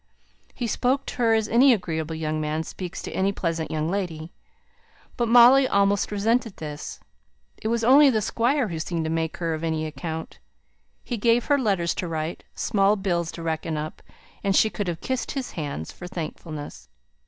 [0.55, 4.31] He spoke to her as any agreeable young man speaks to any pleasant young lady;
[5.15, 6.99] but Molly almost resented this.
[7.61, 10.39] It was only the Squire who seemed to make her of any account.
[11.03, 14.01] He gave her letters to write, small bills to reckon up;
[14.43, 16.89] and she could have kissed his hands for thankfulness.